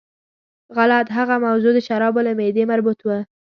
[0.77, 3.19] غلط، هغه موضوع د شرابو او معدې مربوط وه.